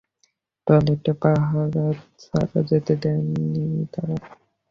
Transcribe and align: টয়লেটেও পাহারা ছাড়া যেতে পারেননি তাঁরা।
টয়লেটেও 0.67 1.15
পাহারা 1.21 1.85
ছাড়া 2.21 2.59
যেতে 2.69 2.93
পারেননি 3.01 3.63
তাঁরা। 3.93 4.15